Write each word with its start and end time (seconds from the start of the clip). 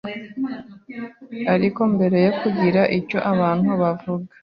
ariko 1.53 1.81
mbere 1.93 2.17
yo 2.25 2.31
kugira 2.39 2.81
icyo 2.99 3.19
abantu 3.31 3.69
bavuga 3.81 4.29